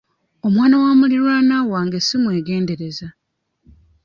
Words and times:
Omwana 0.47 0.75
wa 0.81 0.91
muliraanwa 0.99 1.59
wange 1.71 1.97
simwegendereza. 2.07 3.07